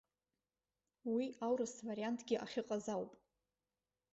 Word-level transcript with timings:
Уи 1.13 1.25
аурыс 1.45 1.73
вариантгьы 1.87 2.35
ахьыҟаз 2.45 2.85
ауп. 2.95 3.11